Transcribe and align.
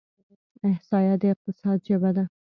احصایه 0.69 1.15
د 1.21 1.23
اقتصاد 1.33 1.77
ژبه 1.87 2.09
ده. 2.15 2.25